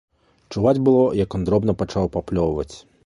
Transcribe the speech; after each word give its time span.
Чуваць 0.53 0.81
было, 0.87 1.03
як 1.23 1.37
ён 1.39 1.45
дробна 1.49 1.77
пачаў 1.83 2.11
паплёўваць. 2.17 2.71